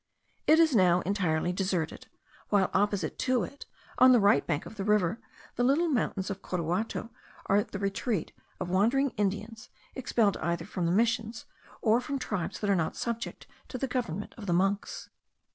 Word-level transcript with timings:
It 0.47 0.57
is 0.57 0.75
now 0.75 1.01
entirely 1.01 1.53
deserted, 1.53 2.07
while 2.49 2.71
opposite 2.73 3.19
to 3.19 3.43
it, 3.43 3.67
on 3.99 4.13
the 4.13 4.19
right 4.19 4.47
bank 4.47 4.65
of 4.65 4.73
the 4.75 4.83
river, 4.83 5.21
the 5.57 5.63
little 5.63 5.87
mountains 5.89 6.31
of 6.31 6.41
Coruato 6.41 7.11
are 7.45 7.63
the 7.63 7.77
retreat 7.77 8.31
of 8.59 8.67
wandering 8.71 9.11
Indians, 9.11 9.69
expelled 9.93 10.37
either 10.37 10.65
from 10.65 10.87
the 10.87 10.91
Missions, 10.91 11.45
or 11.83 12.01
from 12.01 12.17
tribes 12.17 12.59
that 12.61 12.69
are 12.71 12.75
not 12.75 12.95
subject 12.95 13.45
to 13.67 13.77
the 13.77 13.85
government 13.85 14.33
of 14.39 14.47
the 14.47 14.53
monks. 14.53 15.11